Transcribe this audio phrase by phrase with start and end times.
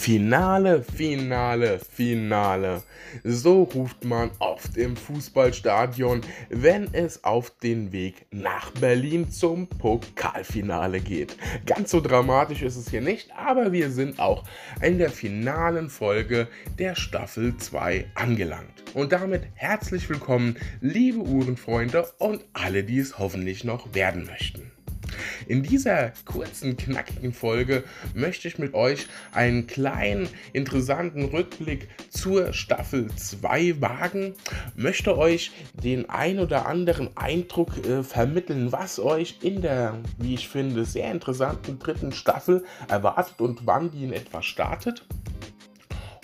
[0.00, 2.82] Finale, Finale, Finale.
[3.22, 11.00] So ruft man oft im Fußballstadion, wenn es auf den Weg nach Berlin zum Pokalfinale
[11.00, 11.36] geht.
[11.66, 14.44] Ganz so dramatisch ist es hier nicht, aber wir sind auch
[14.80, 16.48] in der finalen Folge
[16.78, 18.82] der Staffel 2 angelangt.
[18.94, 24.72] Und damit herzlich willkommen, liebe Uhrenfreunde und alle, die es hoffentlich noch werden möchten.
[25.46, 33.08] In dieser kurzen, knackigen Folge möchte ich mit euch einen kleinen, interessanten Rückblick zur Staffel
[33.14, 34.34] 2 wagen,
[34.76, 40.48] möchte euch den ein oder anderen Eindruck äh, vermitteln, was euch in der, wie ich
[40.48, 45.04] finde, sehr interessanten dritten Staffel erwartet und wann die in etwa startet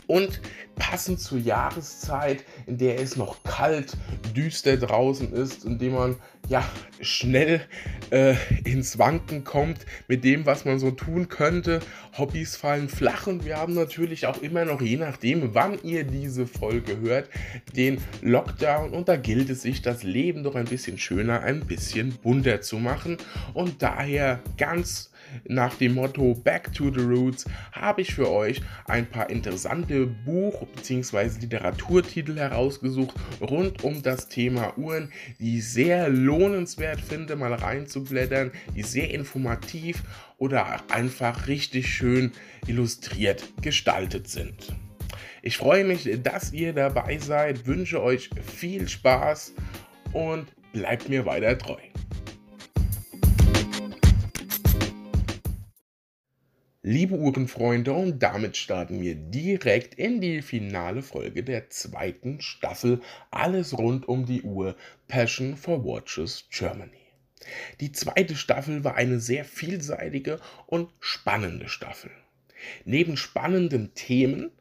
[0.06, 0.40] und
[0.76, 3.96] passend zur Jahreszeit, in der es noch kalt,
[4.34, 6.16] düster draußen ist, in dem man
[6.48, 6.64] ja
[7.00, 7.60] schnell
[8.10, 11.80] äh, ins Wanken kommt mit dem, was man so tun könnte.
[12.16, 16.46] Hobbys fallen flach und wir haben natürlich auch immer noch, je nachdem, wann ihr diese
[16.46, 17.28] Folge hört,
[17.74, 22.12] den Lockdown und da gilt es sich, das Leben doch ein bisschen schöner, ein bisschen
[22.22, 23.16] bunter zu machen
[23.54, 25.10] und daher ganz
[25.44, 30.66] nach dem Motto Back to the Roots habe ich für euch ein paar interessante Buch-
[30.74, 31.40] bzw.
[31.40, 38.82] Literaturtitel herausgesucht rund um das Thema Uhren, die ich sehr lohnenswert finde, mal reinzublättern, die
[38.82, 40.02] sehr informativ
[40.38, 42.32] oder einfach richtig schön
[42.66, 44.74] illustriert gestaltet sind.
[45.42, 49.54] Ich freue mich, dass ihr dabei seid, wünsche euch viel Spaß
[50.12, 51.78] und bleibt mir weiter treu.
[56.88, 63.00] Liebe Uhrenfreunde, und damit starten wir direkt in die finale Folge der zweiten Staffel
[63.32, 64.76] Alles rund um die Uhr
[65.08, 66.92] Passion for Watches Germany.
[67.80, 72.12] Die zweite Staffel war eine sehr vielseitige und spannende Staffel.
[72.84, 74.52] Neben spannenden Themen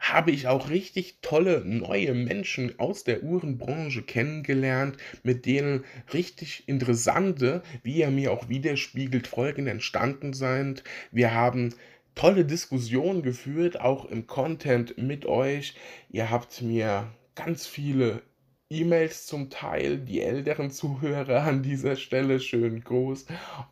[0.00, 7.62] habe ich auch richtig tolle neue Menschen aus der Uhrenbranche kennengelernt, mit denen richtig interessante,
[7.82, 10.82] wie er mir auch widerspiegelt, Folgen entstanden sind.
[11.12, 11.74] Wir haben
[12.14, 15.74] tolle Diskussionen geführt, auch im Content mit euch.
[16.10, 18.22] Ihr habt mir ganz viele
[18.70, 23.26] E-Mails zum Teil, die älteren Zuhörer an dieser Stelle schön groß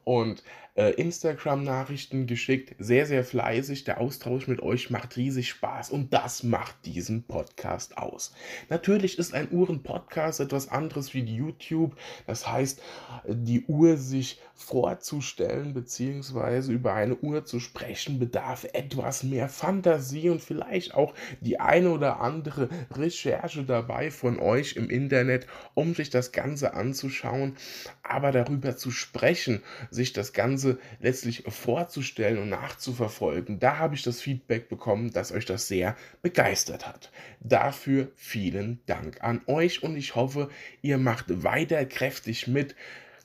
[0.05, 0.43] und
[0.79, 2.77] äh, Instagram-Nachrichten geschickt.
[2.79, 3.83] Sehr, sehr fleißig.
[3.83, 8.33] Der Austausch mit euch macht riesig Spaß und das macht diesen Podcast aus.
[8.69, 11.97] Natürlich ist ein Uhren-Podcast etwas anderes wie YouTube.
[12.29, 12.81] Das heißt,
[13.27, 16.73] die Uhr sich vorzustellen bzw.
[16.73, 22.21] über eine Uhr zu sprechen, bedarf etwas mehr Fantasie und vielleicht auch die eine oder
[22.21, 27.57] andere Recherche dabei von euch im Internet, um sich das Ganze anzuschauen.
[28.03, 34.03] Aber darüber zu sprechen, sich das Ganze Ganze letztlich vorzustellen und nachzuverfolgen, da habe ich
[34.03, 37.11] das Feedback bekommen, dass euch das sehr begeistert hat.
[37.41, 40.51] Dafür vielen Dank an euch und ich hoffe,
[40.83, 42.75] ihr macht weiter kräftig mit.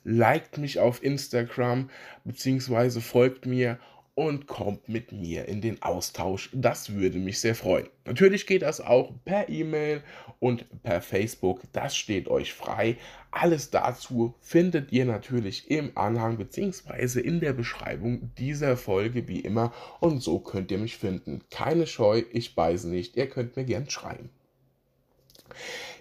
[0.04, 1.90] Liked mich auf Instagram
[2.24, 3.00] bzw.
[3.00, 3.78] folgt mir
[4.14, 6.50] und kommt mit mir in den Austausch.
[6.52, 7.88] Das würde mich sehr freuen.
[8.04, 10.02] Natürlich geht das auch per E-Mail
[10.38, 11.62] und per Facebook.
[11.72, 12.96] Das steht euch frei.
[13.32, 17.20] Alles dazu findet ihr natürlich im Anhang bzw.
[17.20, 19.72] in der Beschreibung dieser Folge wie immer.
[20.00, 21.42] Und so könnt ihr mich finden.
[21.50, 23.16] Keine Scheu, ich beiße nicht.
[23.16, 24.30] Ihr könnt mir gern schreiben.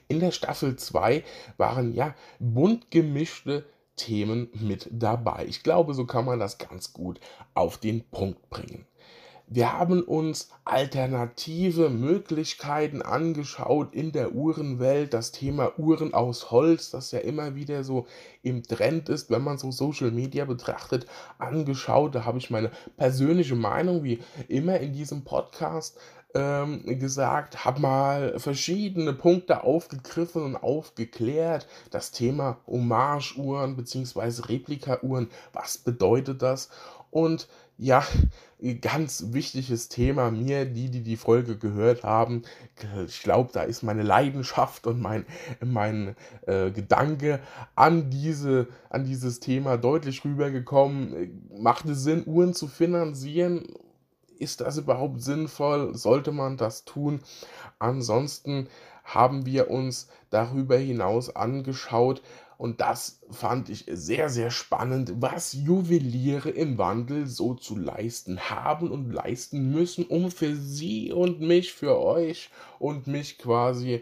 [0.08, 1.24] In der Staffel 2
[1.58, 5.46] waren ja bunt gemischte Themen mit dabei.
[5.48, 7.20] Ich glaube, so kann man das ganz gut
[7.54, 8.86] auf den Punkt bringen.
[9.48, 15.14] Wir haben uns alternative Möglichkeiten angeschaut in der Uhrenwelt.
[15.14, 18.08] Das Thema Uhren aus Holz, das ja immer wieder so
[18.42, 21.06] im Trend ist, wenn man so Social Media betrachtet,
[21.38, 22.16] angeschaut.
[22.16, 26.00] Da habe ich meine persönliche Meinung, wie immer in diesem Podcast,
[26.34, 31.68] ähm, gesagt, habe mal verschiedene Punkte aufgegriffen und aufgeklärt.
[31.92, 34.42] Das Thema Hommage-Uhren bzw.
[34.48, 36.70] Replika-Uhren, was bedeutet das?
[37.12, 37.48] Und
[37.78, 38.04] ja,
[38.82, 42.44] ganz wichtiges Thema mir, die, die die Folge gehört haben.
[43.08, 45.26] Ich glaube, da ist meine Leidenschaft und mein,
[45.64, 46.16] mein
[46.48, 47.40] äh, Gedanke
[47.76, 51.50] an, diese, an dieses Thema deutlich rübergekommen.
[51.58, 53.68] Macht es Sinn, Uhren zu finanzieren?
[54.38, 55.96] Ist das überhaupt sinnvoll?
[55.96, 57.22] Sollte man das tun?
[57.80, 58.68] Ansonsten
[59.04, 62.22] haben wir uns darüber hinaus angeschaut,
[62.58, 68.90] und das fand ich sehr, sehr spannend, was Juweliere im Wandel so zu leisten haben
[68.90, 74.02] und leisten müssen, um für sie und mich, für euch und mich quasi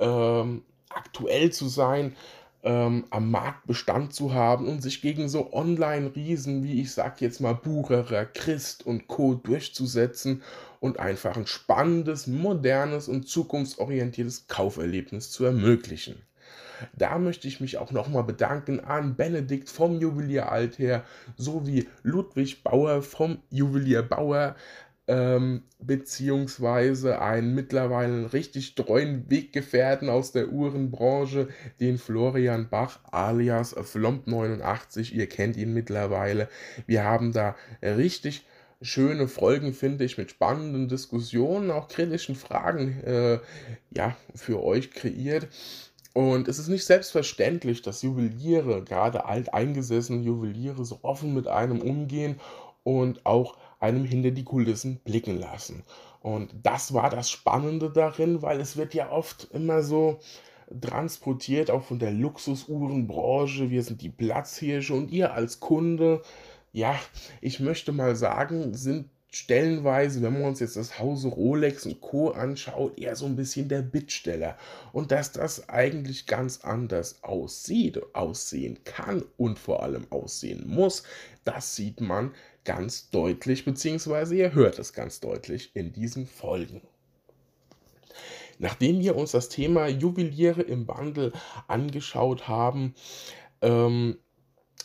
[0.00, 2.16] ähm, aktuell zu sein,
[2.64, 7.40] ähm, am Markt Bestand zu haben und sich gegen so Online-Riesen wie ich sag jetzt
[7.40, 9.34] mal Bucherer, Christ und Co.
[9.34, 10.42] durchzusetzen
[10.80, 16.16] und einfach ein spannendes, modernes und zukunftsorientiertes Kauferlebnis zu ermöglichen.
[16.96, 21.04] Da möchte ich mich auch nochmal bedanken an Benedikt vom Juwelier Alter
[21.36, 24.56] sowie Ludwig Bauer vom Juwelier Bauer
[25.12, 31.48] ähm, beziehungsweise einen mittlerweile richtig treuen Weggefährten aus der Uhrenbranche,
[31.80, 35.12] den Florian Bach alias Flomp89.
[35.12, 36.48] Ihr kennt ihn mittlerweile.
[36.86, 38.46] Wir haben da richtig
[38.80, 43.38] schöne Folgen, finde ich, mit spannenden Diskussionen, auch kritischen Fragen äh,
[43.94, 45.48] ja, für euch kreiert.
[46.14, 52.40] Und es ist nicht selbstverständlich, dass Juweliere, gerade alteingesessene Juweliere, so offen mit einem umgehen
[52.82, 55.82] und auch einem hinter die Kulissen blicken lassen.
[56.20, 60.20] Und das war das Spannende darin, weil es wird ja oft immer so
[60.80, 66.22] transportiert, auch von der Luxusuhrenbranche, wir sind die Platzhirsche und ihr als Kunde,
[66.72, 66.98] ja,
[67.40, 72.30] ich möchte mal sagen, sind stellenweise, wenn man uns jetzt das Hause Rolex und Co.
[72.30, 74.58] anschaut, eher so ein bisschen der Bittsteller.
[74.92, 81.02] Und dass das eigentlich ganz anders aussieht, aussehen kann und vor allem aussehen muss,
[81.44, 82.32] das sieht man
[82.64, 86.82] ganz deutlich, beziehungsweise ihr hört es ganz deutlich in diesen Folgen.
[88.58, 91.32] Nachdem wir uns das Thema Juweliere im Wandel
[91.66, 92.94] angeschaut haben,
[93.62, 94.18] ähm,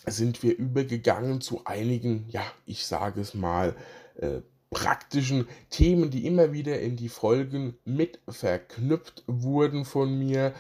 [0.06, 3.76] sind wir übergegangen zu einigen, ja, ich sage es mal,
[4.18, 10.54] äh, praktischen Themen, die immer wieder in die Folgen mit verknüpft wurden von mir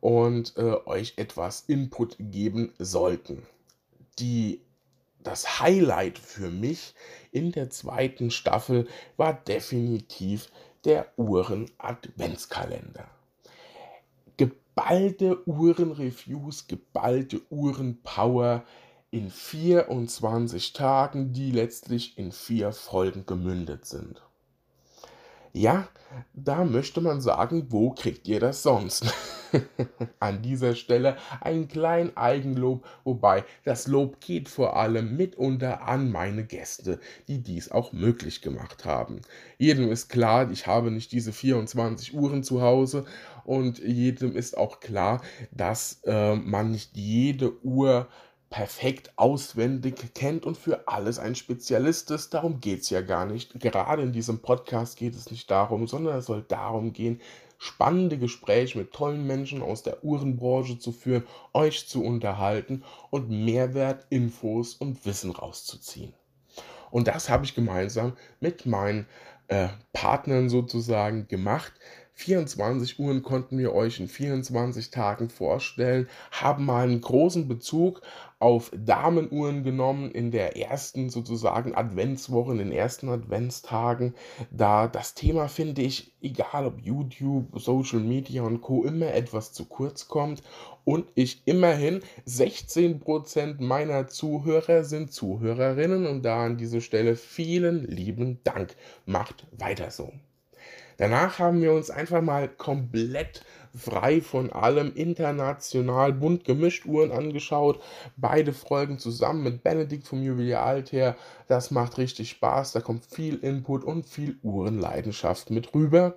[0.00, 3.42] und äh, euch etwas Input geben sollten.
[4.18, 4.62] Die
[5.22, 6.94] das Highlight für mich
[7.30, 10.50] in der zweiten Staffel war definitiv
[10.84, 13.06] der Uhren-Adventskalender.
[14.38, 18.64] Geballte Uhren-Reviews, geballte Uhren-Power
[19.10, 24.22] in 24 Tagen, die letztlich in vier Folgen gemündet sind.
[25.52, 25.88] Ja,
[26.32, 29.12] da möchte man sagen, wo kriegt ihr das sonst?
[30.20, 36.44] An dieser Stelle ein klein Eigenlob, wobei das Lob geht vor allem mitunter an meine
[36.44, 39.22] Gäste, die dies auch möglich gemacht haben.
[39.58, 43.04] Jedem ist klar, ich habe nicht diese 24 Uhren zu Hause
[43.44, 45.20] und jedem ist auch klar,
[45.50, 48.06] dass äh, man nicht jede Uhr
[48.50, 52.34] perfekt auswendig kennt und für alles ein Spezialist ist.
[52.34, 53.58] Darum geht es ja gar nicht.
[53.60, 57.20] Gerade in diesem Podcast geht es nicht darum, sondern es soll darum gehen,
[57.58, 64.06] spannende Gespräche mit tollen Menschen aus der Uhrenbranche zu führen, euch zu unterhalten und Mehrwert,
[64.10, 66.12] Infos und Wissen rauszuziehen.
[66.90, 69.06] Und das habe ich gemeinsam mit meinen
[69.46, 71.72] äh, Partnern sozusagen gemacht.
[72.20, 78.02] 24 Uhren konnten wir euch in 24 Tagen vorstellen, haben mal einen großen Bezug
[78.38, 84.14] auf Damenuhren genommen in der ersten sozusagen Adventswoche, in den ersten Adventstagen,
[84.50, 89.64] da das Thema finde ich, egal ob YouTube, Social Media und Co, immer etwas zu
[89.64, 90.42] kurz kommt
[90.84, 98.40] und ich immerhin 16% meiner Zuhörer sind Zuhörerinnen und da an dieser Stelle vielen lieben
[98.44, 98.76] Dank.
[99.06, 100.12] Macht weiter so.
[101.00, 103.42] Danach haben wir uns einfach mal komplett
[103.74, 107.80] frei von allem international bunt gemischt Uhren angeschaut.
[108.18, 111.16] Beide Folgen zusammen mit Benedikt vom Juwelier Altair.
[111.48, 112.72] Das macht richtig Spaß.
[112.72, 116.16] Da kommt viel Input und viel Uhrenleidenschaft mit rüber.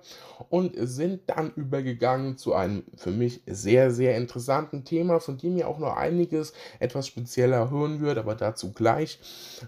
[0.50, 5.66] Und sind dann übergegangen zu einem für mich sehr, sehr interessanten Thema, von dem ihr
[5.66, 9.18] auch noch einiges etwas spezieller hören wird, aber dazu gleich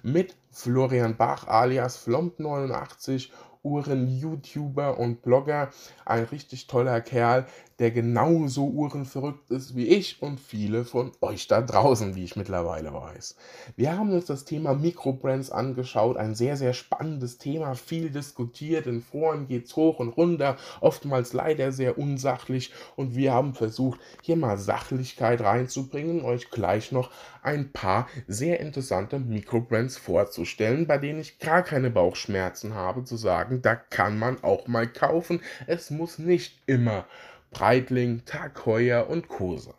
[0.02, 3.30] mit Florian Bach alias Flomp89
[3.66, 5.70] Uhren-YouTuber und Blogger,
[6.04, 7.46] ein richtig toller Kerl,
[7.78, 12.92] der genauso uhrenverrückt ist wie ich und viele von euch da draußen, wie ich mittlerweile
[12.92, 13.36] weiß.
[13.76, 19.02] Wir haben uns das Thema Mikrobrands angeschaut, ein sehr, sehr spannendes Thema, viel diskutiert, in
[19.02, 24.36] Foren geht es hoch und runter, oftmals leider sehr unsachlich und wir haben versucht, hier
[24.36, 27.10] mal Sachlichkeit reinzubringen, euch gleich noch
[27.42, 33.60] ein paar sehr interessante Mikrobrands vorzustellen, bei denen ich gar keine Bauchschmerzen habe zu sagen,
[33.62, 35.40] da kann man auch mal kaufen.
[35.66, 37.04] Es muss nicht immer
[37.50, 39.56] Breitling, Tag Heuer und Co.
[39.56, 39.74] sein.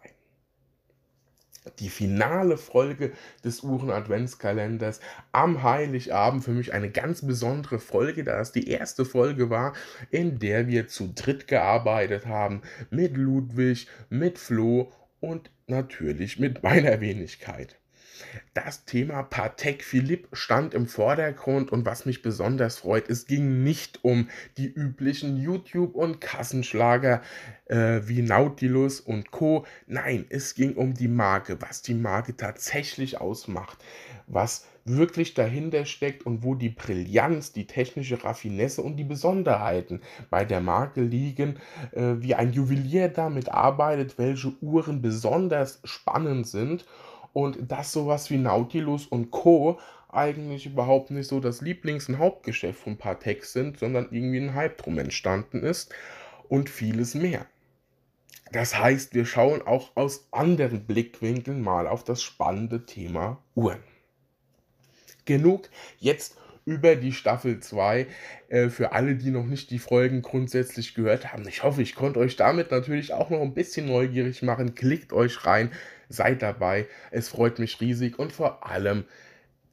[1.79, 3.12] Die finale Folge
[3.43, 5.00] des Uhren-Adventskalenders
[5.31, 9.74] am Heiligabend für mich eine ganz besondere Folge, da es die erste Folge war,
[10.09, 17.01] in der wir zu dritt gearbeitet haben mit Ludwig, mit Flo und natürlich mit meiner
[17.01, 17.77] Wenigkeit.
[18.53, 24.03] Das Thema Patek Philipp stand im Vordergrund und was mich besonders freut, es ging nicht
[24.03, 27.21] um die üblichen YouTube- und Kassenschlager
[27.65, 29.65] äh, wie Nautilus und Co.
[29.86, 33.77] Nein, es ging um die Marke, was die Marke tatsächlich ausmacht,
[34.27, 40.45] was wirklich dahinter steckt und wo die Brillanz, die technische Raffinesse und die Besonderheiten bei
[40.45, 41.57] der Marke liegen,
[41.91, 46.86] äh, wie ein Juwelier damit arbeitet, welche Uhren besonders spannend sind
[47.34, 49.79] und dass sowas wie Nautilus und Co.
[50.10, 54.77] eigentlich überhaupt nicht so das Lieblings- und Hauptgeschäft von Patek sind, sondern irgendwie ein Hype
[54.77, 55.93] drum entstanden ist
[56.50, 57.46] und vieles mehr.
[58.51, 63.84] Das heißt, wir schauen auch aus anderen Blickwinkeln mal auf das spannende Thema Uhren.
[65.25, 65.69] Genug
[66.00, 68.07] jetzt über die Staffel 2
[68.50, 71.48] äh, für alle, die noch nicht die Folgen grundsätzlich gehört haben.
[71.48, 74.75] Ich hoffe, ich konnte euch damit natürlich auch noch ein bisschen neugierig machen.
[74.75, 75.72] Klickt euch rein,
[76.09, 76.87] seid dabei.
[77.11, 79.05] Es freut mich riesig und vor allem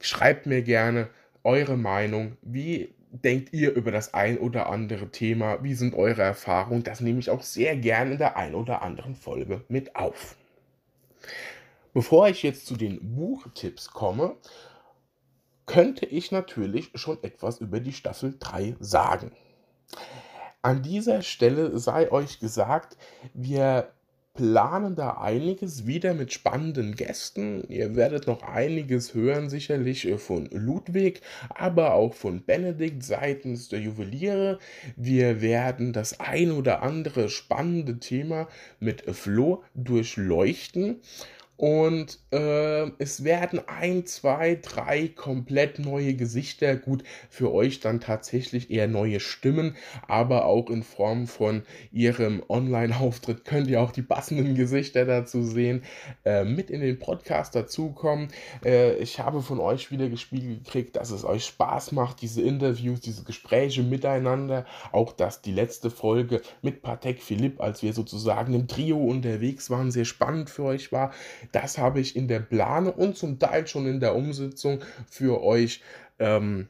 [0.00, 1.08] schreibt mir gerne
[1.42, 2.36] eure Meinung.
[2.42, 5.62] Wie denkt ihr über das ein oder andere Thema?
[5.62, 6.82] Wie sind eure Erfahrungen?
[6.82, 10.36] Das nehme ich auch sehr gerne in der ein oder anderen Folge mit auf.
[11.92, 14.36] Bevor ich jetzt zu den Buchtipps komme,
[15.66, 19.32] könnte ich natürlich schon etwas über die Staffel 3 sagen.
[20.60, 22.96] An dieser Stelle sei euch gesagt,
[23.32, 23.92] wir
[24.34, 27.62] planen da einiges wieder mit spannenden Gästen.
[27.68, 33.78] Ihr werdet noch einiges hören, sicherlich äh, von Ludwig, aber auch von Benedikt seitens der
[33.78, 34.58] Juweliere.
[34.96, 38.48] Wir werden das ein oder andere spannende Thema
[38.80, 41.00] mit Flo durchleuchten.
[41.56, 48.70] Und äh, es werden ein, zwei, drei komplett neue Gesichter, gut, für euch dann tatsächlich
[48.70, 49.76] eher neue Stimmen,
[50.08, 55.82] aber auch in Form von ihrem Online-Auftritt könnt ihr auch die passenden Gesichter dazu sehen,
[56.24, 58.28] äh, mit in den Podcast dazukommen.
[58.64, 63.00] Äh, ich habe von euch wieder gespiegelt gekriegt, dass es euch Spaß macht, diese Interviews,
[63.00, 64.64] diese Gespräche miteinander.
[64.92, 69.90] Auch dass die letzte Folge mit Patek Philipp, als wir sozusagen im Trio unterwegs waren,
[69.90, 71.12] sehr spannend für euch war.
[71.52, 75.82] Das habe ich in der Planung und zum Teil schon in der Umsetzung für euch
[76.18, 76.68] ähm,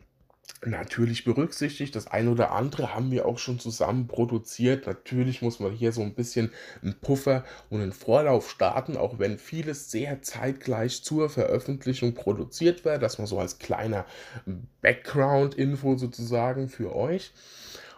[0.66, 1.94] natürlich berücksichtigt.
[1.94, 4.86] Das eine oder andere haben wir auch schon zusammen produziert.
[4.86, 6.50] Natürlich muss man hier so ein bisschen
[6.82, 13.02] einen Puffer und einen Vorlauf starten, auch wenn vieles sehr zeitgleich zur Veröffentlichung produziert wird.
[13.02, 14.06] Das mal so als kleiner
[14.80, 17.32] Background-Info sozusagen für euch.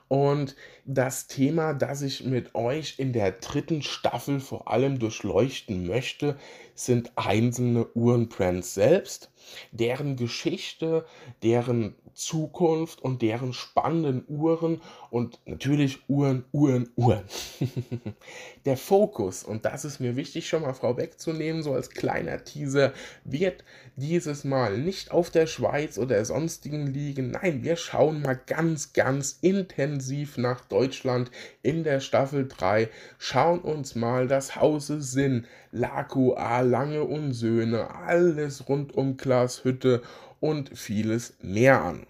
[0.08, 6.36] Und das Thema, das ich mit euch in der dritten Staffel vor allem durchleuchten möchte,
[6.74, 9.32] sind einzelne Uhrenbrands selbst,
[9.72, 11.04] deren Geschichte,
[11.42, 17.24] deren Zukunft und deren spannenden Uhren und natürlich Uhren, Uhren, Uhren.
[18.64, 22.92] Der Fokus, und das ist mir wichtig schon mal vorwegzunehmen, so als kleiner Teaser,
[23.24, 23.64] wird
[23.96, 27.30] dieses Mal nicht auf der Schweiz oder sonstigen liegen.
[27.30, 31.30] Nein, wir schauen mal ganz, ganz intensiv nach Deutschland
[31.62, 32.88] in der Staffel 3,
[33.18, 40.02] schauen uns mal das Hause Sinn, Laku A, Lange und Söhne, alles rund um Glashütte
[40.40, 42.06] und vieles mehr an.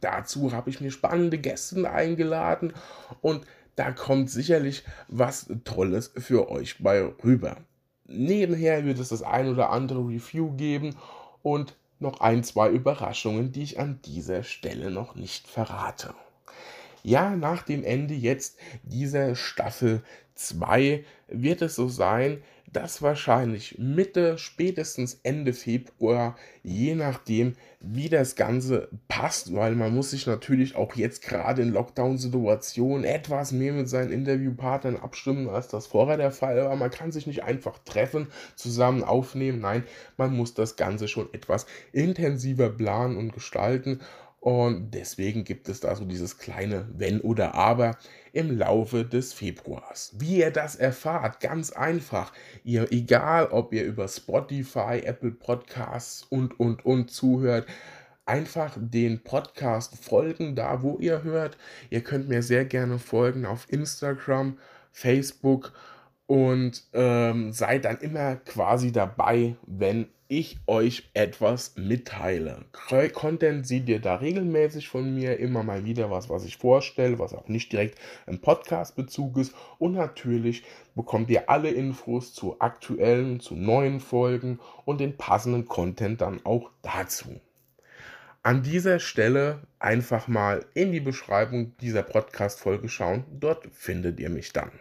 [0.00, 2.72] Dazu habe ich mir spannende Gäste eingeladen
[3.20, 3.44] und
[3.76, 7.56] da kommt sicherlich was Tolles für euch bei rüber.
[8.06, 10.96] Nebenher wird es das ein oder andere Review geben
[11.42, 16.14] und noch ein, zwei Überraschungen, die ich an dieser Stelle noch nicht verrate.
[17.02, 20.02] Ja, nach dem Ende jetzt dieser Staffel
[20.34, 22.42] 2 wird es so sein,
[22.74, 30.10] dass wahrscheinlich Mitte, spätestens Ende Februar, je nachdem, wie das Ganze passt, weil man muss
[30.10, 35.86] sich natürlich auch jetzt gerade in Lockdown-Situationen etwas mehr mit seinen Interviewpartnern abstimmen, als das
[35.86, 36.74] vorher der Fall war.
[36.76, 39.60] Man kann sich nicht einfach treffen, zusammen aufnehmen.
[39.60, 39.84] Nein,
[40.16, 44.00] man muss das Ganze schon etwas intensiver planen und gestalten.
[44.44, 47.96] Und deswegen gibt es da so dieses kleine Wenn oder Aber
[48.34, 50.12] im Laufe des Februars.
[50.18, 52.30] Wie ihr das erfahrt, ganz einfach.
[52.62, 57.66] Ihr, egal ob ihr über Spotify, Apple Podcasts und, und, und zuhört,
[58.26, 61.56] einfach den Podcast folgen, da wo ihr hört.
[61.88, 64.58] Ihr könnt mir sehr gerne folgen auf Instagram,
[64.92, 65.72] Facebook
[66.26, 70.08] und ähm, seid dann immer quasi dabei, wenn
[70.38, 72.64] ich euch etwas mitteile.
[73.12, 77.34] Content seht ihr da regelmäßig von mir, immer mal wieder was, was ich vorstelle, was
[77.34, 79.54] auch nicht direkt im Podcast-Bezug ist.
[79.78, 80.64] Und natürlich
[80.96, 86.70] bekommt ihr alle Infos zu aktuellen, zu neuen Folgen und den passenden Content dann auch
[86.82, 87.40] dazu.
[88.42, 93.24] An dieser Stelle einfach mal in die Beschreibung dieser Podcast-Folge schauen.
[93.38, 94.72] Dort findet ihr mich dann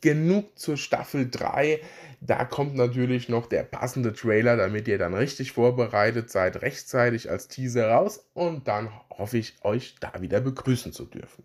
[0.00, 1.80] genug zur Staffel 3.
[2.20, 7.48] Da kommt natürlich noch der passende Trailer, damit ihr dann richtig vorbereitet seid, rechtzeitig als
[7.48, 11.44] Teaser raus und dann hoffe ich, euch da wieder begrüßen zu dürfen.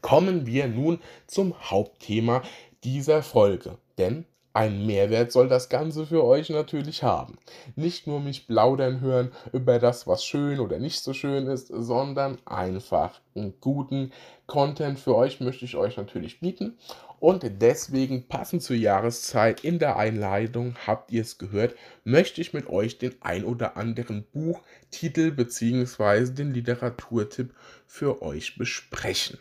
[0.00, 2.42] Kommen wir nun zum Hauptthema
[2.82, 7.38] dieser Folge, denn ein Mehrwert soll das Ganze für euch natürlich haben.
[7.74, 12.38] Nicht nur mich plaudern hören über das, was schön oder nicht so schön ist, sondern
[12.44, 14.12] einfach einen guten
[14.46, 16.76] Content für euch möchte ich euch natürlich bieten.
[17.22, 22.68] Und deswegen passend zur Jahreszeit in der Einleitung, habt ihr es gehört, möchte ich mit
[22.68, 26.32] euch den ein oder anderen Buchtitel bzw.
[26.32, 27.54] den Literaturtipp
[27.86, 29.38] für euch besprechen.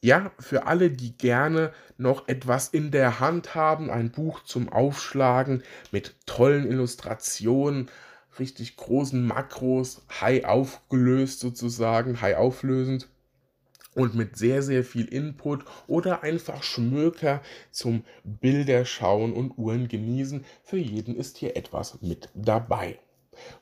[0.00, 5.62] Ja, für alle, die gerne noch etwas in der Hand haben, ein Buch zum Aufschlagen
[5.92, 7.88] mit tollen Illustrationen,
[8.40, 13.06] richtig großen Makros, high aufgelöst sozusagen, high auflösend
[13.94, 20.44] und mit sehr, sehr viel Input oder einfach Schmöker zum Bilderschauen und Uhren genießen.
[20.62, 22.98] Für jeden ist hier etwas mit dabei.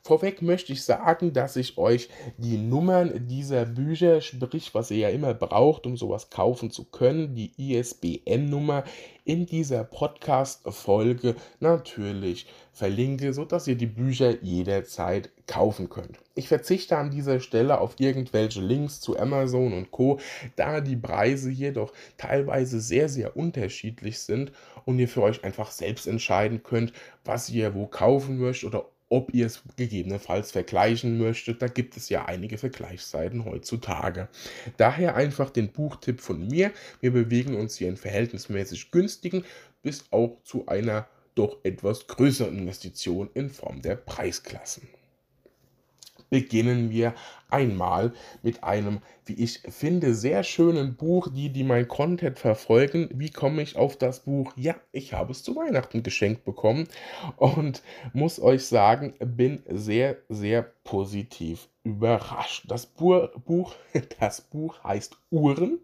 [0.03, 5.09] Vorweg möchte ich sagen, dass ich euch die Nummern dieser Bücher, sprich was ihr ja
[5.09, 8.85] immer braucht, um sowas kaufen zu können, die ISBN-Nummer
[9.29, 16.19] in dieser Podcast-Folge natürlich verlinke, sodass ihr die Bücher jederzeit kaufen könnt.
[16.35, 20.19] Ich verzichte an dieser Stelle auf irgendwelche Links zu Amazon und Co.,
[20.57, 24.53] da die Preise hier doch teilweise sehr, sehr unterschiedlich sind
[24.87, 26.95] und ihr für euch einfach selbst entscheiden könnt,
[27.25, 31.63] was ihr wo kaufen möchtet oder ob ihr es gegebenenfalls vergleichen möchtet.
[31.63, 34.29] Da gibt es ja einige Vergleichsseiten heutzutage.
[34.77, 36.73] Daher einfach den Buchtipp von mir.
[37.01, 39.45] Wir bewegen uns hier in verhältnismäßig günstigen
[39.83, 44.89] bis auch zu einer doch etwas größeren Investition in Form der Preisklassen
[46.31, 47.15] beginnen wir
[47.49, 51.29] einmal mit einem, wie ich finde, sehr schönen Buch.
[51.29, 54.53] Die, die mein Content verfolgen, wie komme ich auf das Buch?
[54.57, 56.89] Ja, ich habe es zu Weihnachten geschenkt bekommen
[57.37, 57.83] und
[58.13, 62.65] muss euch sagen, bin sehr, sehr positiv überrascht.
[62.69, 63.75] Das Buch,
[64.21, 65.81] das Buch heißt Uhren.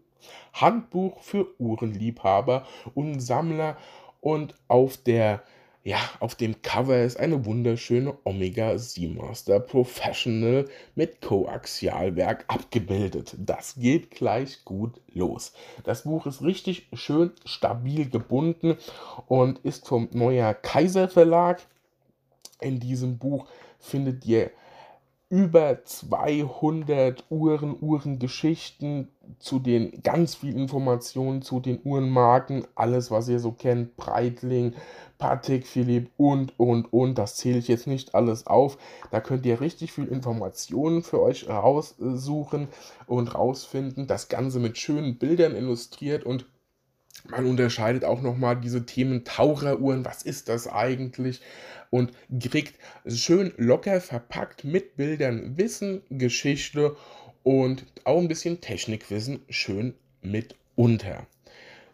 [0.53, 3.77] Handbuch für Uhrenliebhaber und Sammler
[4.21, 5.43] und auf der
[5.85, 10.65] ja, auf dem Cover ist eine wunderschöne Omega Seamaster Professional
[10.95, 13.35] mit Koaxialwerk abgebildet.
[13.37, 15.53] Das geht gleich gut los.
[15.83, 18.77] Das Buch ist richtig schön stabil gebunden
[19.27, 21.61] und ist vom Neuer Kaiser Verlag.
[22.59, 23.45] In diesem Buch
[23.79, 24.49] findet ihr
[25.29, 29.09] über 200 Uhren, Uhrengeschichten
[29.39, 34.73] zu den ganz viel Informationen zu den Uhrenmarken, alles was ihr so kennt, Breitling,
[35.17, 38.77] Patek Philipp und und und, das zähle ich jetzt nicht alles auf.
[39.09, 42.67] Da könnt ihr richtig viel Informationen für euch raussuchen
[43.07, 44.05] und rausfinden.
[44.05, 46.45] Das Ganze mit schönen Bildern illustriert und
[47.29, 51.41] man unterscheidet auch nochmal diese Themen Taucheruhren, was ist das eigentlich?
[51.89, 52.11] Und
[52.49, 52.75] kriegt
[53.07, 56.95] schön locker verpackt mit Bildern Wissen, Geschichte
[57.43, 61.27] und auch ein bisschen Technikwissen schön mit unter.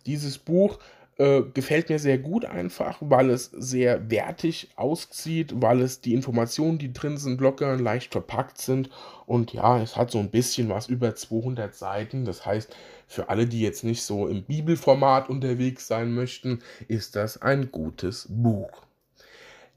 [0.05, 0.79] Dieses Buch
[1.17, 6.77] äh, gefällt mir sehr gut einfach, weil es sehr wertig aussieht, weil es die Informationen,
[6.77, 8.89] die drin sind, locker und leicht verpackt sind.
[9.25, 12.25] Und ja, es hat so ein bisschen was über 200 Seiten.
[12.25, 12.75] Das heißt,
[13.07, 18.27] für alle, die jetzt nicht so im Bibelformat unterwegs sein möchten, ist das ein gutes
[18.29, 18.71] Buch.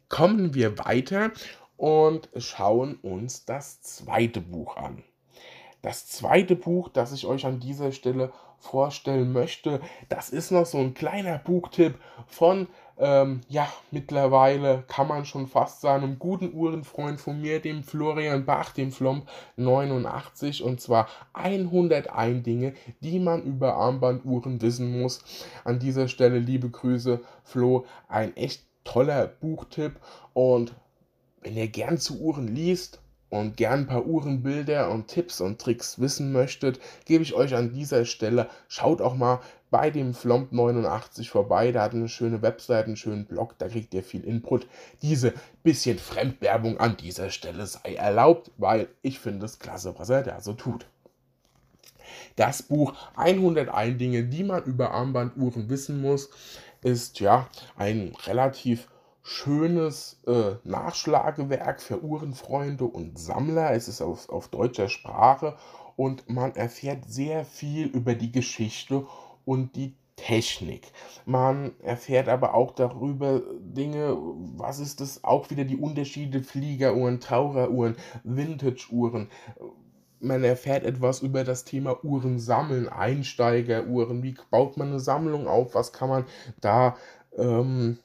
[0.09, 1.33] Kommen wir weiter
[1.77, 5.03] und schauen uns das zweite Buch an.
[5.83, 8.33] Das zweite Buch, das ich euch an dieser Stelle
[8.65, 12.67] vorstellen möchte, das ist noch so ein kleiner Buchtipp von,
[12.99, 18.47] ähm, ja, mittlerweile kann man schon fast sagen, einem guten Uhrenfreund von mir, dem Florian
[18.47, 25.23] Bach, dem Flomp 89, und zwar 101 Dinge, die man über Armbanduhren wissen muss.
[25.65, 30.01] An dieser Stelle liebe Grüße, Flo, ein echt toller Buchtipp
[30.33, 30.75] und
[31.43, 35.99] wenn ihr gern zu Uhren liest, und gern ein paar Uhrenbilder und Tipps und Tricks
[35.99, 41.31] wissen möchtet, gebe ich euch an dieser Stelle, schaut auch mal bei dem Flomp 89
[41.31, 44.69] vorbei, da hat eine schöne Webseite, einen schönen Blog, da kriegt ihr viel Input.
[45.03, 45.35] Diese
[45.65, 50.41] bisschen Fremdwerbung an dieser Stelle sei erlaubt, weil ich finde es klasse, was er da
[50.41, 50.87] so tut.
[52.37, 56.31] Das Buch 101 Dinge, die man über Armbanduhren wissen muss,
[56.83, 58.89] ist ja ein relativ
[59.27, 63.73] schönes äh, Nachschlagewerk für Uhrenfreunde und Sammler.
[63.73, 65.57] Es ist auf, auf deutscher Sprache
[65.97, 69.07] und man erfährt sehr viel über die Geschichte
[69.47, 70.93] und die Technik.
[71.25, 74.15] Man erfährt aber auch darüber Dinge,
[74.57, 79.31] was ist das, auch wieder die Unterschiede Fliegeruhren, Taucheruhren, Vintage-Uhren.
[80.21, 85.75] Man erfährt etwas über das Thema Uhren sammeln, Einsteigeruhren, wie baut man eine Sammlung auf,
[85.75, 86.25] was kann man
[86.61, 86.97] da
[87.37, 87.99] ähm,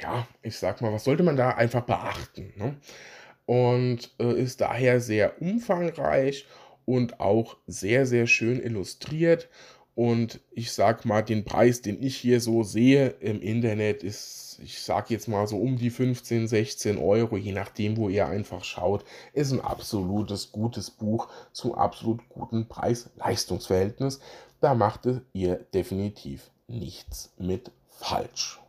[0.00, 2.52] ja, ich sag mal, was sollte man da einfach beachten?
[2.56, 2.76] Ne?
[3.46, 6.46] Und äh, ist daher sehr umfangreich
[6.84, 9.48] und auch sehr, sehr schön illustriert.
[9.94, 14.82] Und ich sag mal, den Preis, den ich hier so sehe im Internet, ist, ich
[14.82, 19.04] sag jetzt mal so um die 15, 16 Euro, je nachdem, wo ihr einfach schaut,
[19.32, 24.20] ist ein absolutes gutes Buch zum absolut guten Preis-Leistungsverhältnis.
[24.60, 28.60] Da machte ihr definitiv nichts mit falsch.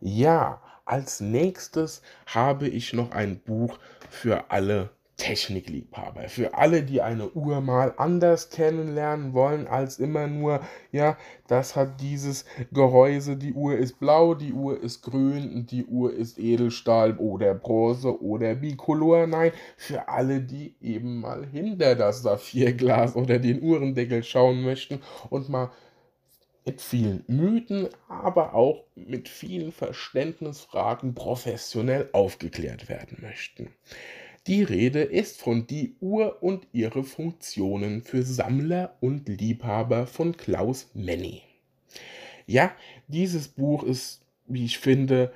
[0.00, 3.78] Ja, als nächstes habe ich noch ein Buch
[4.10, 10.60] für alle Technikliebhaber, für alle, die eine Uhr mal anders kennenlernen wollen als immer nur,
[10.92, 16.14] ja, das hat dieses Gehäuse, die Uhr ist blau, die Uhr ist grün, die Uhr
[16.14, 19.26] ist Edelstahl oder Bronze oder Bicolor.
[19.26, 25.48] Nein, für alle, die eben mal hinter das Saphirglas oder den Uhrendeckel schauen möchten und
[25.48, 25.70] mal
[26.68, 33.70] mit vielen Mythen, aber auch mit vielen Verständnisfragen professionell aufgeklärt werden möchten.
[34.46, 40.90] Die Rede ist von Die Uhr und ihre Funktionen für Sammler und Liebhaber von Klaus
[40.92, 41.40] Menny.
[42.46, 42.76] Ja,
[43.06, 45.32] dieses Buch ist, wie ich finde,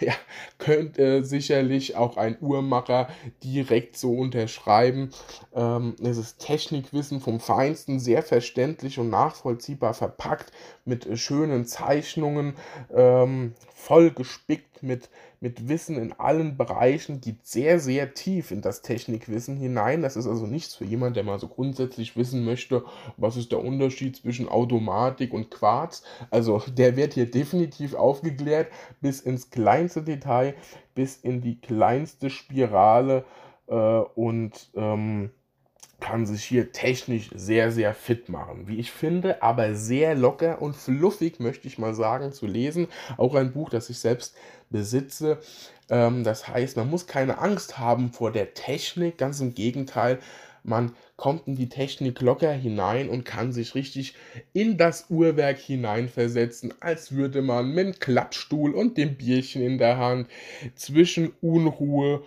[0.06, 0.14] ja,
[0.58, 3.08] könnte sicherlich auch ein Uhrmacher
[3.44, 5.10] direkt so unterschreiben.
[5.54, 10.52] Ähm, es ist Technikwissen vom Feinsten, sehr verständlich und nachvollziehbar verpackt
[10.84, 12.54] mit schönen Zeichnungen,
[12.94, 15.08] ähm, voll gespickt mit
[15.40, 20.02] mit Wissen in allen Bereichen, geht sehr, sehr tief in das Technikwissen hinein.
[20.02, 22.84] Das ist also nichts für jemanden, der mal so grundsätzlich wissen möchte,
[23.16, 26.02] was ist der Unterschied zwischen Automatik und Quarz.
[26.30, 28.68] Also der wird hier definitiv aufgeklärt
[29.00, 30.54] bis ins kleinste Detail,
[30.94, 33.24] bis in die kleinste Spirale
[33.66, 35.30] äh, und ähm,
[36.00, 38.66] kann sich hier technisch sehr, sehr fit machen.
[38.66, 42.88] Wie ich finde, aber sehr locker und fluffig, möchte ich mal sagen, zu lesen.
[43.16, 44.34] Auch ein Buch, das ich selbst
[44.70, 45.38] besitze.
[45.88, 50.18] Ähm, das heißt, man muss keine Angst haben vor der Technik, ganz im Gegenteil.
[50.62, 54.14] Man kommt in die Technik locker hinein und kann sich richtig
[54.52, 59.98] in das Uhrwerk hineinversetzen, als würde man mit dem Klappstuhl und dem Bierchen in der
[59.98, 60.28] Hand
[60.74, 62.24] zwischen Unruhe und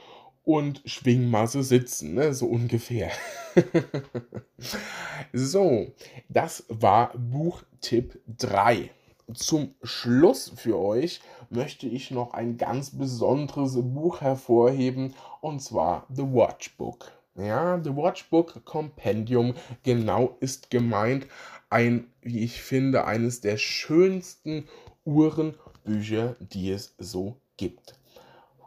[0.85, 2.33] Schwingmasse sitzen, ne?
[2.33, 3.11] so ungefähr.
[5.33, 5.87] so,
[6.29, 8.91] das war Buchtipp 3.
[9.33, 16.23] Zum Schluss für euch möchte ich noch ein ganz besonderes Buch hervorheben und zwar The
[16.23, 17.11] Watchbook.
[17.35, 21.25] Ja, The Watchbook Compendium genau ist gemeint
[21.69, 24.67] ein, wie ich finde, eines der schönsten
[25.05, 27.95] Uhrenbücher, die es so gibt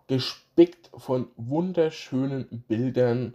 [0.06, 3.34] gespickt von wunderschönen Bildern,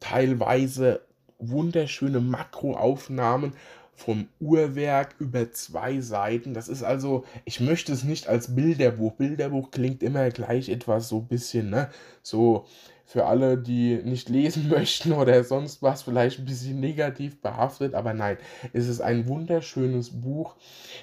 [0.00, 1.00] teilweise
[1.38, 3.52] wunderschöne Makroaufnahmen
[3.94, 6.54] vom Uhrwerk über zwei Seiten.
[6.54, 9.14] Das ist also, ich möchte es nicht als Bilderbuch.
[9.14, 11.90] Bilderbuch klingt immer gleich etwas so ein bisschen, ne?
[12.22, 12.66] So
[13.08, 17.94] für alle, die nicht lesen möchten oder sonst was, vielleicht ein bisschen negativ behaftet.
[17.94, 18.36] Aber nein,
[18.74, 20.56] es ist ein wunderschönes Buch,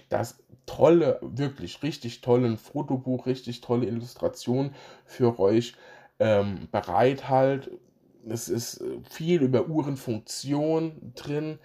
[0.09, 0.37] das
[0.67, 5.73] tolle, wirklich richtig tolle Fotobuch, richtig tolle Illustration für euch
[6.19, 7.71] ähm, bereithält.
[8.29, 11.57] Es ist äh, viel über Uhrenfunktion drin,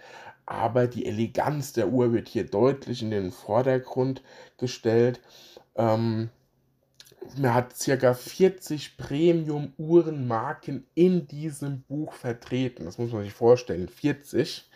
[0.47, 4.23] aber die Eleganz der Uhr wird hier deutlich in den Vordergrund
[4.57, 5.21] gestellt.
[5.75, 6.31] Ähm,
[7.37, 12.85] man hat circa 40 Premium-Uhrenmarken in diesem Buch vertreten.
[12.85, 13.87] Das muss man sich vorstellen.
[13.87, 14.69] 40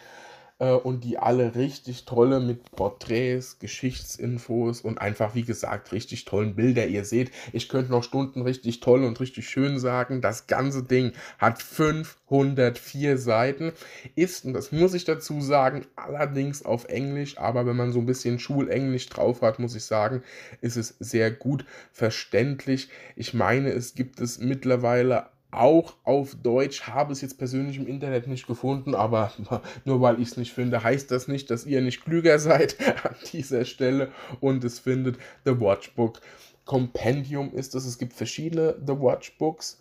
[0.60, 6.56] äh, und die alle richtig tolle mit Porträts, Geschichtsinfos und einfach, wie gesagt, richtig tollen
[6.56, 6.88] Bilder.
[6.88, 10.22] Ihr seht, ich könnte noch Stunden richtig toll und richtig schön sagen.
[10.22, 13.74] Das ganze Ding hat 504 Seiten,
[14.16, 18.06] ist, und das muss ich dazu sagen, allerdings auf Englisch, aber wenn man so ein
[18.06, 20.24] bisschen Schulenglisch drauf hat, muss ich sagen,
[20.62, 22.90] ist es sehr gut verständlich.
[23.16, 25.28] Ich meine, es gibt es mittlerweile
[25.60, 26.84] auch auf Deutsch.
[26.84, 29.32] Habe es jetzt persönlich im Internet nicht gefunden, aber
[29.86, 33.16] nur weil ich es nicht finde, heißt das nicht, dass ihr nicht klüger seid an
[33.32, 36.22] dieser Stelle und es findet The Watchbook.
[36.66, 37.86] Compendium ist es.
[37.86, 39.80] Es gibt verschiedene The Watchbooks.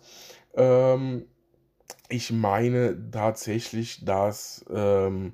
[0.55, 1.25] Ähm,
[2.09, 5.33] ich meine tatsächlich, dass ähm,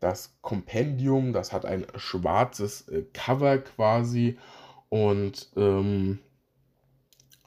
[0.00, 4.38] das Compendium, das hat ein schwarzes äh, Cover quasi
[4.88, 6.20] und ähm,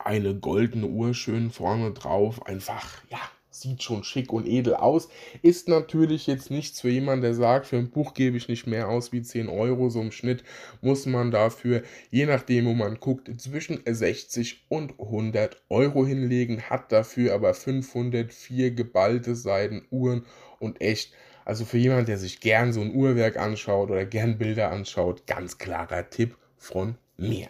[0.08, 2.46] eine goldene Uhr schön vorne drauf.
[2.48, 5.10] Einfach, ja, sieht schon schick und edel aus.
[5.42, 8.88] Ist natürlich jetzt nichts für jemanden, der sagt, für ein Buch gebe ich nicht mehr
[8.88, 9.90] aus wie 10 Euro.
[9.90, 10.44] So im Schnitt
[10.82, 16.62] muss man dafür, je nachdem, wo man guckt, zwischen 60 und 100 Euro hinlegen.
[16.70, 20.26] Hat dafür aber 504 geballte Seidenuhren
[20.60, 21.14] und echt
[21.46, 25.58] Also für jemanden, der sich gern so ein Uhrwerk anschaut oder gern Bilder anschaut, ganz
[25.58, 27.48] klarer Tipp von mir.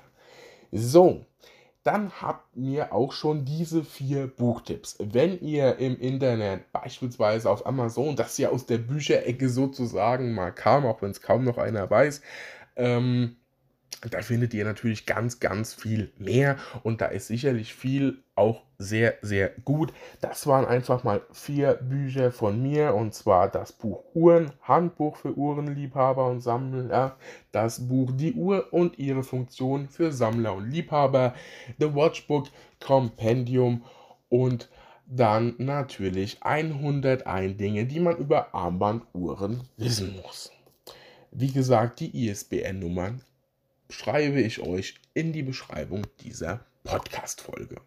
[0.72, 1.26] So,
[1.88, 4.97] dann habt ihr auch schon diese vier Buchtipps.
[5.00, 10.86] Wenn ihr im Internet beispielsweise auf Amazon, das ja aus der Bücherecke sozusagen mal kam,
[10.86, 12.21] auch wenn es kaum noch einer weiß,
[12.76, 13.38] ähm,
[14.12, 19.15] da findet ihr natürlich ganz, ganz viel mehr und da ist sicherlich viel auch sehr,
[19.23, 19.91] sehr gut.
[20.21, 25.36] Das waren einfach mal vier Bücher von mir und zwar das Buch Uhren, Handbuch für
[25.36, 27.17] Uhrenliebhaber und Sammler,
[27.52, 31.34] das Buch Die Uhr und ihre Funktion für Sammler und Liebhaber,
[31.80, 32.47] The Watchbook
[32.80, 33.84] Compendium
[34.30, 34.69] und
[35.08, 40.52] dann natürlich 101 Dinge, die man über Armbanduhren wissen muss.
[41.32, 43.21] Wie gesagt, die ISBN-Nummern
[43.89, 47.78] schreibe ich euch in die Beschreibung dieser Podcast-Folge.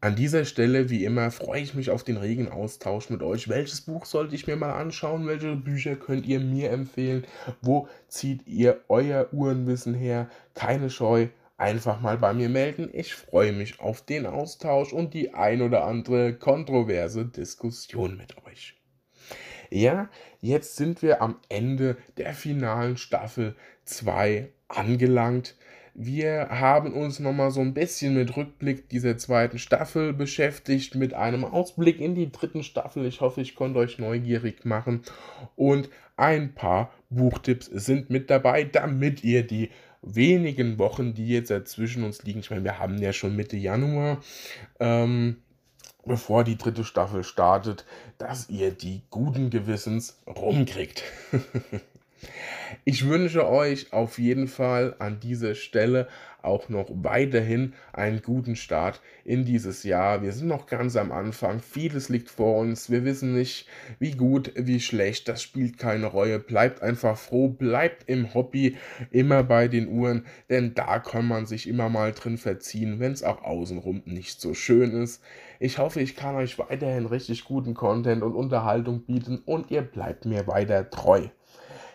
[0.00, 3.48] An dieser Stelle, wie immer, freue ich mich auf den regen Austausch mit euch.
[3.48, 5.26] Welches Buch sollte ich mir mal anschauen?
[5.26, 7.26] Welche Bücher könnt ihr mir empfehlen?
[7.62, 10.30] Wo zieht ihr euer Uhrenwissen her?
[10.54, 12.90] Keine Scheu, einfach mal bei mir melden.
[12.92, 18.76] Ich freue mich auf den Austausch und die ein oder andere kontroverse Diskussion mit euch.
[19.70, 20.08] Ja,
[20.40, 25.56] jetzt sind wir am Ende der finalen Staffel 2 angelangt.
[25.94, 31.44] Wir haben uns nochmal so ein bisschen mit Rückblick dieser zweiten Staffel beschäftigt, mit einem
[31.44, 33.04] Ausblick in die dritten Staffel.
[33.04, 35.02] Ich hoffe, ich konnte euch neugierig machen.
[35.56, 39.70] Und ein paar Buchtipps sind mit dabei, damit ihr die
[40.02, 44.22] wenigen Wochen, die jetzt dazwischen uns liegen, ich meine, wir haben ja schon Mitte Januar,
[44.78, 45.38] ähm,
[46.08, 47.84] bevor die dritte Staffel startet,
[48.18, 51.04] dass ihr die guten Gewissens rumkriegt.
[52.84, 56.08] Ich wünsche euch auf jeden Fall an dieser Stelle
[56.42, 60.22] auch noch weiterhin einen guten Start in dieses Jahr.
[60.22, 61.60] Wir sind noch ganz am Anfang.
[61.60, 62.90] Vieles liegt vor uns.
[62.90, 63.66] Wir wissen nicht,
[63.98, 65.28] wie gut, wie schlecht.
[65.28, 66.38] Das spielt keine Rolle.
[66.38, 67.48] Bleibt einfach froh.
[67.48, 68.76] Bleibt im Hobby
[69.10, 73.22] immer bei den Uhren, denn da kann man sich immer mal drin verziehen, wenn es
[73.22, 75.22] auch außenrum nicht so schön ist.
[75.60, 80.24] Ich hoffe, ich kann euch weiterhin richtig guten Content und Unterhaltung bieten und ihr bleibt
[80.24, 81.28] mir weiter treu.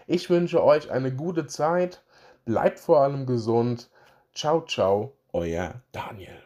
[0.08, 2.02] Ich wünsche euch eine gute Zeit.
[2.46, 3.90] Bleibt vor allem gesund.
[4.34, 6.42] Ciao, ciao, euer Daniel.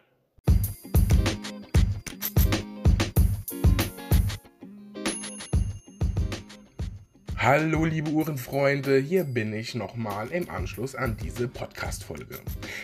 [7.40, 12.40] Hallo liebe Uhrenfreunde, hier bin ich nochmal im Anschluss an diese Podcast-Folge.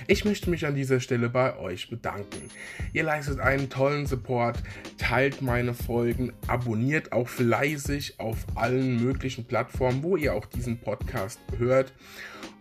[0.07, 2.49] Ich möchte mich an dieser Stelle bei euch bedanken.
[2.93, 4.63] Ihr leistet einen tollen Support,
[4.97, 11.41] teilt meine Folgen, abonniert auch fleißig auf allen möglichen Plattformen, wo ihr auch diesen Podcast
[11.59, 11.93] hört.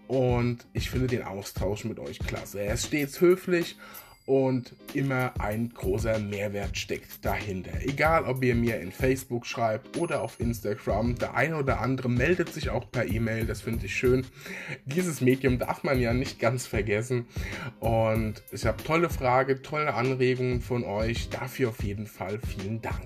[0.08, 2.60] Und ich finde den Austausch mit euch klasse.
[2.60, 3.78] Er ist stets höflich
[4.26, 7.72] und immer ein großer Mehrwert steckt dahinter.
[7.82, 12.54] Egal, ob ihr mir in Facebook schreibt oder auf Instagram, der eine oder andere meldet
[12.54, 14.26] sich auch per E-Mail, das finde ich schön.
[14.86, 17.26] Dieses Medium darf man ja nicht ganz vergessen
[17.80, 21.30] und ich habe tolle Fragen, tolle Anregungen von euch.
[21.30, 23.02] Dafür auf jeden Fall vielen Dank.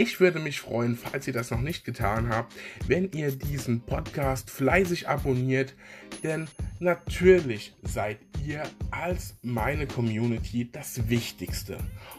[0.00, 2.54] Ich würde mich freuen, falls ihr das noch nicht getan habt,
[2.86, 5.74] wenn ihr diesen Podcast fleißig abonniert,
[6.22, 6.46] denn
[6.78, 11.78] natürlich seid ihr als meine Community das Wichtigste.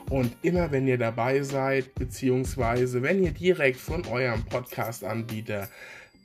[0.09, 5.69] Und immer wenn ihr dabei seid, beziehungsweise wenn ihr direkt von eurem Podcast-Anbieter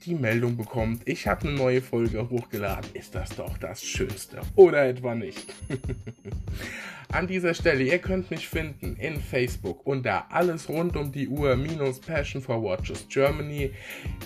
[0.04, 4.40] die Meldung bekommt, ich habe eine neue Folge hochgeladen, ist das doch das Schönste.
[4.54, 5.46] Oder etwa nicht.
[7.12, 11.54] An dieser Stelle, ihr könnt mich finden in Facebook unter alles rund um die Uhr
[11.57, 13.70] minus Passion for Watches Germany.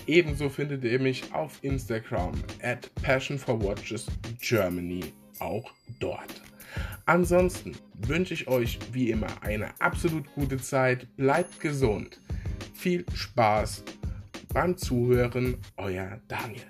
[0.07, 4.07] Ebenso findet ihr mich auf Instagram at Passion for Watches
[4.41, 6.41] Germany auch dort.
[7.05, 7.75] Ansonsten
[8.07, 11.07] wünsche ich euch wie immer eine absolut gute Zeit.
[11.15, 12.19] Bleibt gesund.
[12.73, 13.83] Viel Spaß
[14.53, 16.65] beim Zuhören, euer Daniel.